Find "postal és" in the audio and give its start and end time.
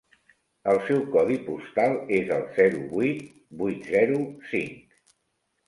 1.49-2.33